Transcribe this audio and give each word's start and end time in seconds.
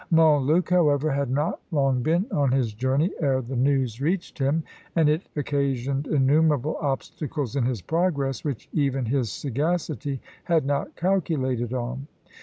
Montluc, 0.09 0.69
however, 0.71 1.11
had 1.11 1.29
not 1.29 1.59
long 1.69 2.01
been 2.01 2.25
on 2.31 2.51
his 2.51 2.73
journey 2.73 3.11
ere 3.19 3.39
the 3.39 3.55
news 3.55 4.01
reached 4.01 4.39
him, 4.39 4.63
and 4.95 5.07
it 5.07 5.21
occasioned 5.35 6.07
innumerable 6.07 6.75
obstacles 6.81 7.55
in 7.55 7.65
his 7.65 7.83
progress, 7.83 8.43
which 8.43 8.67
even 8.73 9.05
his 9.05 9.31
sagacity 9.31 10.19
had 10.45 10.65
not 10.65 10.95
calculated 10.95 11.71
on. 11.71 12.07